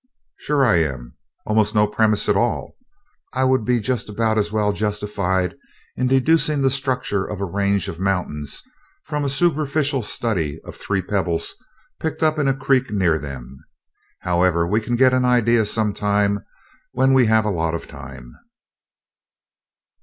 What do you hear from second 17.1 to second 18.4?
we have a lot of time."